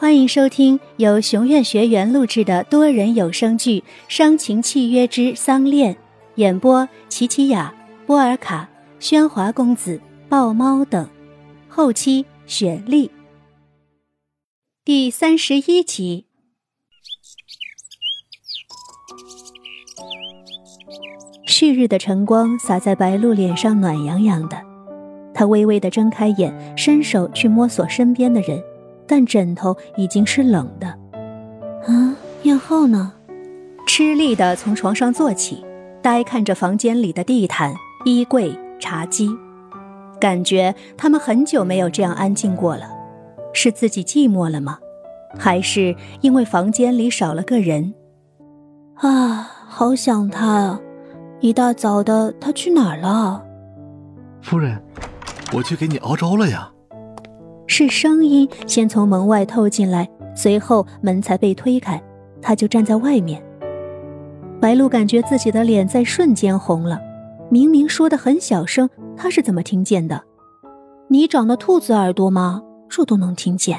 [0.00, 5.92] 欢迎收听由熊院学员录制的多人有声剧《伤情契约之丧恋》，
[6.36, 7.74] 演播：琪琪雅、
[8.06, 8.68] 波尔卡、
[9.00, 11.10] 喧哗公子、豹猫等，
[11.68, 13.10] 后期雪莉。
[14.84, 16.26] 第三十一集。
[21.44, 24.62] 旭日的晨光洒在白露脸上，暖洋洋的。
[25.34, 28.62] 她微微的睁开眼，伸手去摸索身边的人。
[29.08, 30.86] 但枕头已经是冷的，
[31.86, 33.14] 啊，燕浩呢？
[33.86, 35.64] 吃力的从床上坐起，
[36.02, 39.28] 呆看着房间里的地毯、衣柜、茶几，
[40.20, 42.90] 感觉他们很久没有这样安静过了。
[43.54, 44.78] 是自己寂寞了吗？
[45.38, 47.94] 还是因为房间里少了个人？
[48.96, 50.80] 啊，好想他啊！
[51.40, 53.42] 一大早的，他去哪儿了？
[54.42, 54.80] 夫人，
[55.54, 56.70] 我去给你熬粥了呀。
[57.68, 62.02] 是声音先从门外透进来，随后门才被推开，
[62.42, 63.40] 他就站在外面。
[64.60, 66.98] 白露感觉自己的脸在瞬间红了，
[67.50, 70.20] 明明说的很小声，他是怎么听见的？
[71.08, 72.62] 你长的兔子耳朵吗？
[72.88, 73.78] 这都能听见？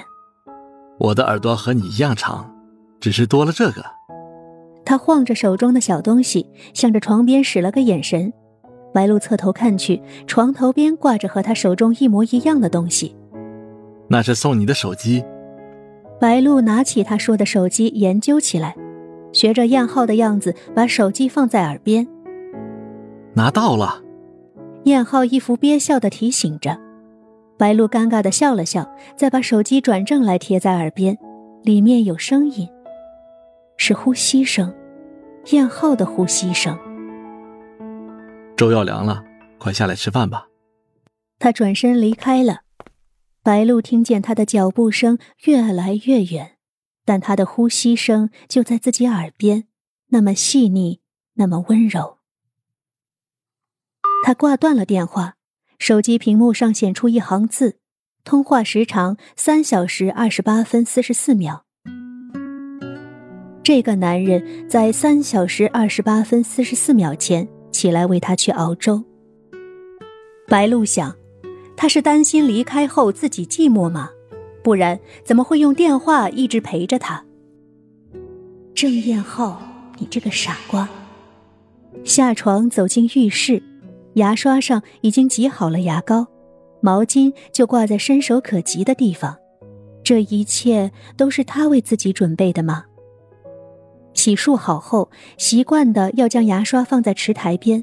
[1.00, 2.50] 我的耳朵和你一样长，
[3.00, 3.84] 只是多了这个。
[4.86, 8.32] 他晃着手中的小东西，向着床边使了个眼神。
[8.94, 13.16] 白露侧头看去，床头边挂着和他手中一模一样的东西。
[14.10, 15.24] 那是送你的手机。
[16.20, 18.76] 白露拿起他说的手机研究起来，
[19.32, 22.08] 学着燕浩的样子，把手机放在耳边。
[23.36, 24.04] 拿到了。
[24.84, 26.78] 燕浩一副憋笑的提醒着，
[27.58, 31.18] 白露尴尬的笑了笑，再把手机转正来贴在耳边，
[31.64, 32.68] 里面有声音，
[33.78, 34.73] 是呼吸声，
[35.52, 36.78] 燕浩的呼吸声。
[38.58, 39.23] 粥要凉了，
[39.58, 40.48] 快下来吃饭吧。
[41.38, 42.62] 他转身离开了。
[43.42, 46.58] 白露听见他的脚步声越来越远，
[47.06, 49.66] 但他的呼吸声就在自己耳边，
[50.08, 51.00] 那么细腻，
[51.36, 52.17] 那么温柔。
[54.26, 55.36] 他挂断了电话，
[55.80, 57.77] 手机屏幕上显出一行字：
[58.26, 61.66] 通话时长三小时二十八分四十四秒。
[63.64, 69.04] 这个男人在三小时二十八分四十四秒前起来为他去熬粥。
[70.48, 71.19] 白露想。
[71.82, 74.10] 他是担心离开后自己寂寞吗？
[74.62, 77.23] 不然怎么会用电话一直陪着他？
[78.76, 79.62] 郑燕浩，
[79.98, 80.89] 你这个傻瓜！
[82.04, 83.64] 下床走进浴室，
[84.16, 86.28] 牙刷上已经挤好了牙膏，
[86.82, 89.38] 毛巾就挂在伸手可及的地方。
[90.04, 92.84] 这一切都是他为自己准备的吗？
[94.14, 97.82] 洗漱好后，习惯的要将牙刷放在池台边。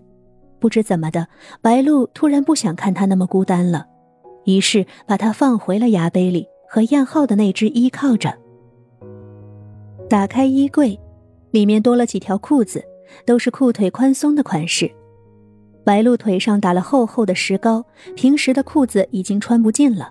[0.66, 1.28] 不知怎么的，
[1.62, 3.86] 白露突然不想看他那么孤单了，
[4.46, 8.36] 于是把他放回了牙杯里，和燕浩的那只依靠着。
[10.10, 10.98] 打开衣柜，
[11.52, 12.84] 里面多了几条裤子，
[13.24, 14.90] 都是裤腿宽松的款式。
[15.84, 17.84] 白露腿上打了厚厚的石膏，
[18.16, 20.10] 平时的裤子已经穿不进了。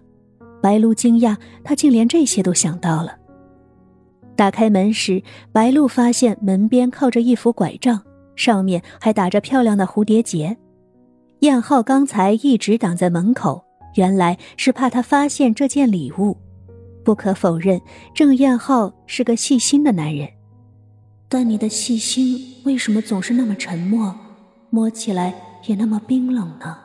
[0.61, 3.17] 白露惊讶，他竟连这些都想到了。
[4.37, 5.21] 打开门时，
[5.51, 8.01] 白露发现门边靠着一副拐杖。
[8.35, 10.57] 上面还打着漂亮的蝴蝶结，
[11.39, 13.63] 燕浩刚才一直挡在门口，
[13.95, 16.37] 原来是怕他发现这件礼物。
[17.03, 17.79] 不可否认，
[18.13, 20.27] 郑燕浩是个细心的男人，
[21.29, 24.15] 但你的细心为什么总是那么沉默，
[24.71, 25.35] 摸起来
[25.67, 26.79] 也那么冰冷呢？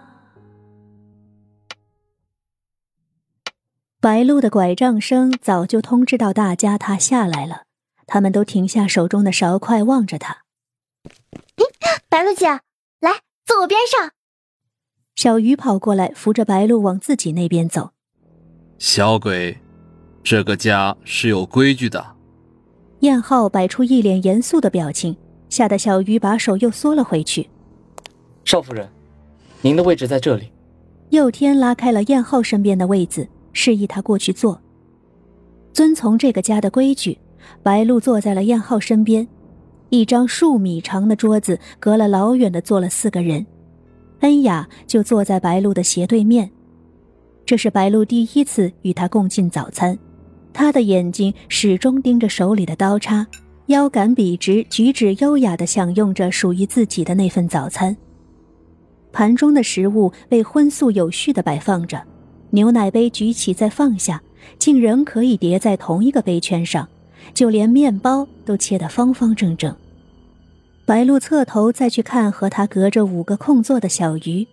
[3.99, 7.62] 白露的拐杖声早就通知到大家，他下来了，
[8.06, 10.40] 他们都停下手中的勺筷，望着他。
[12.10, 12.47] 白露姐，
[12.98, 14.10] 来坐我边上。
[15.15, 17.91] 小鱼跑过来，扶着白露往自己那边走。
[18.78, 19.56] 小鬼，
[20.25, 22.16] 这个家是有规矩的。
[23.03, 25.16] 燕浩摆出一脸严肃的表情，
[25.48, 27.48] 吓得小鱼把手又缩了回去。
[28.44, 28.91] 少夫人，
[29.62, 30.50] 您的位置在这里。
[31.10, 34.60] 佑天拉开了燕浩身边的位子，示意他过去坐。
[35.72, 37.16] 遵从这个家的规矩，
[37.62, 39.28] 白露坐在了燕浩身边。
[39.91, 43.45] 一张数米长的桌子，隔了老远的坐了四个人，
[44.21, 46.48] 恩雅就坐在白露的斜对面。
[47.45, 49.98] 这是白露第一次与他共进早餐，
[50.53, 53.27] 他的眼睛始终盯着手里的刀叉，
[53.66, 57.97] 腰杆笔直，举止优雅地享用着属于自己的那份早餐。
[59.13, 62.01] 盘中的食物被荤素有序地摆放着，
[62.51, 64.22] 牛奶杯举起再放下，
[64.57, 66.86] 竟仍可以叠在同一个杯圈上。
[67.34, 69.72] 就连面包都切得方方正正。
[70.91, 74.45] 白露侧头再去看和他隔着五个空座的小鱼，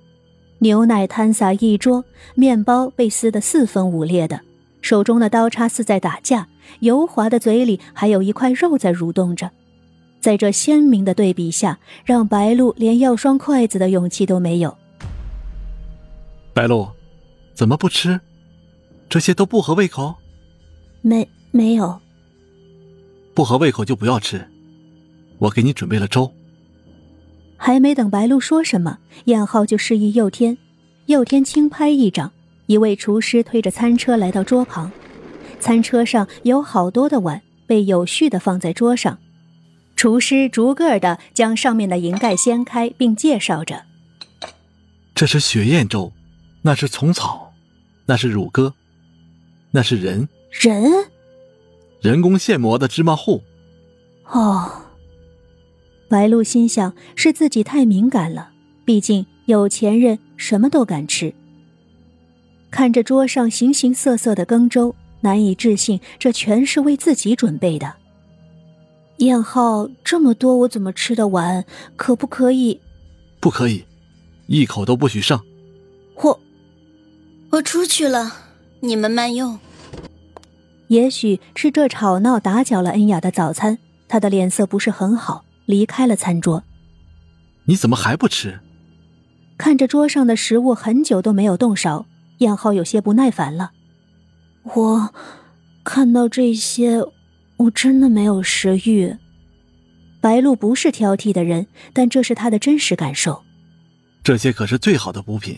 [0.60, 2.06] 牛奶摊洒一桌，
[2.36, 4.40] 面包被撕得四分五裂的，
[4.80, 6.48] 手中的刀叉似在打架，
[6.82, 9.50] 油滑的嘴里还有一块肉在蠕动着。
[10.20, 14.78] 在这鲜明的对比下，让白露连要双筷子的勇气都没有。
[16.54, 16.88] 白露，
[17.56, 18.20] 怎么不吃？
[19.10, 20.14] 这些都不合胃口？
[21.02, 22.00] 没没有。
[23.34, 24.48] 不合胃口就不要吃。
[25.40, 26.32] 我给你准备了粥。
[27.58, 30.58] 还没等白露说什么，燕浩就示意佑天。
[31.08, 32.32] 佑天轻拍一掌，
[32.66, 34.92] 一位厨师推着餐车来到桌旁。
[35.60, 39.18] 餐车上有好多的碗，被有序的放在桌上。
[39.96, 43.86] 厨师逐个的将上面的银盖掀开，并介绍着
[45.16, 46.12] ：“这是雪燕粥，
[46.62, 47.52] 那是虫草，
[48.06, 48.76] 那是乳鸽，
[49.72, 50.92] 那是人人，
[52.02, 53.42] 人工现磨的芝麻糊。”
[54.30, 54.84] 哦。
[56.10, 58.50] 白露心想：是自己太敏感了，
[58.86, 61.34] 毕竟有钱人什么都敢吃。
[62.70, 67.94] 看着桌上形形色色的羹粥，难以置信，这全是为自己准备的。
[69.18, 71.66] 燕浩，这么多我怎么吃得完？
[71.96, 72.80] 可不可以？
[73.40, 73.84] 不可以，
[74.46, 75.40] 一口都不许剩。
[76.16, 76.40] 我，
[77.50, 78.32] 我出去了，
[78.82, 79.58] 你们慢用。
[80.90, 85.44] 也许是这吵闹打搅了恩雅的早餐，她的脸色不是很好。
[85.68, 86.64] 离开了餐桌，
[87.66, 88.60] 你怎么还不吃？
[89.58, 92.06] 看着桌上的食物，很久都没有动手，
[92.38, 93.72] 燕浩有些不耐烦了。
[94.64, 95.14] 我
[95.84, 97.04] 看到这些，
[97.58, 99.18] 我真的没有食欲。
[100.22, 103.44] 白露不是挑剔的人，但这是他的真实感受。
[104.24, 105.58] 这些可是最好的补品，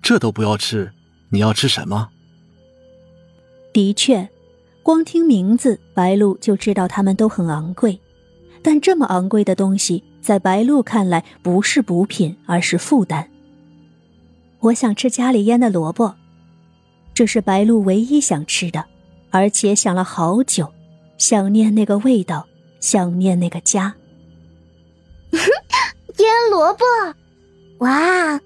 [0.00, 0.92] 这都不要吃，
[1.30, 2.10] 你要吃什么？
[3.72, 4.28] 的确，
[4.84, 8.00] 光听名字，白露就知道他们都很昂贵。
[8.64, 13.28] 但这么昂贵的东西，在白露看来不是补品，而是负担。
[14.58, 16.14] 我想吃家里腌的萝卜，
[17.12, 18.86] 这是白露唯一想吃的，
[19.30, 20.72] 而且想了好久，
[21.18, 22.46] 想念那个味道，
[22.80, 23.94] 想念那个家。
[25.32, 26.84] 腌萝卜，
[27.80, 28.40] 哇，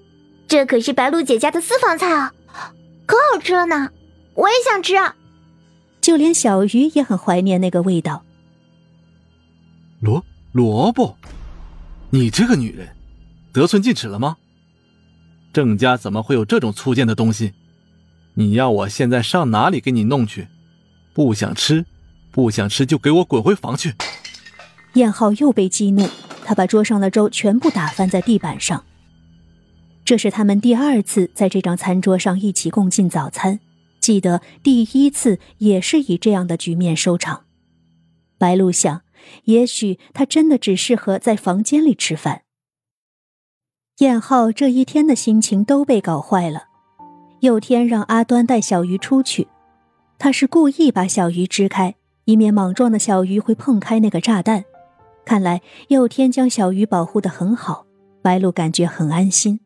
[0.49, 2.33] 这可是白露姐家的私房菜啊，
[3.05, 3.89] 可好吃了呢！
[4.33, 4.95] 我也想吃。
[6.01, 8.25] 就连小鱼也很怀念那个味道。
[9.99, 10.23] 萝
[10.53, 11.17] 萝卜，
[12.09, 12.95] 你这个女人，
[13.51, 14.37] 得寸进尺了吗？
[15.51, 17.53] 郑家怎么会有这种粗贱的东西？
[18.35, 20.47] 你要我现在上哪里给你弄去？
[21.13, 21.85] 不想吃，
[22.31, 23.95] 不想吃就给我滚回房去！
[24.93, 26.07] 燕浩又被激怒，
[26.45, 28.85] 他把桌上的粥全部打翻在地板上。
[30.05, 33.59] 这是他们第二次在这张餐桌上一起共进早餐，
[33.99, 37.43] 记得第一次也是以这样的局面收场。
[38.37, 39.01] 白露想。
[39.45, 42.43] 也许他真的只适合在房间里吃饭。
[43.99, 46.63] 燕浩这一天的心情都被搞坏了。
[47.41, 49.47] 佑天让阿端带小鱼出去，
[50.17, 51.95] 他是故意把小鱼支开，
[52.25, 54.65] 以免莽撞的小鱼会碰开那个炸弹。
[55.25, 57.85] 看来佑天将小鱼保护的很好，
[58.21, 59.59] 白露感觉很安心。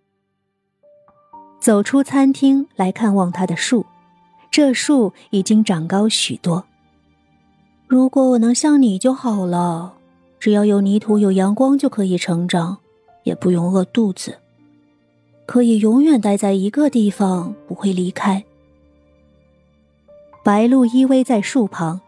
[1.59, 3.85] 走出餐厅来看望他的树，
[4.51, 6.65] 这树已经长高许多。
[7.93, 9.93] 如果我能像你就好了，
[10.39, 12.79] 只要有泥土、有阳光就可以成长，
[13.21, 14.39] 也不用饿肚子，
[15.45, 18.43] 可以永远待在一个地方，不会离开。
[20.43, 22.01] 白露依偎在树旁，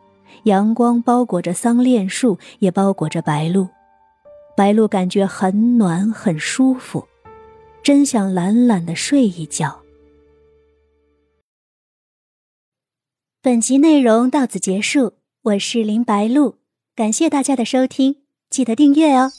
[0.45, 3.69] 阳光包裹着桑恋树，也包裹着白露。
[4.57, 7.05] 白露感觉很暖，很舒服，
[7.83, 9.81] 真想懒懒的睡一觉。
[13.43, 15.13] 本集内容到此结束。
[15.45, 16.55] 我是林白露，
[16.95, 18.15] 感谢大家的收听，
[18.49, 19.31] 记得订阅哦。